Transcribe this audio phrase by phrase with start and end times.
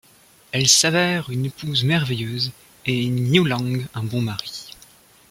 [0.51, 2.53] Elle s'avère une épouse merveilleuse,
[2.87, 4.73] et Niúláng un bon mari.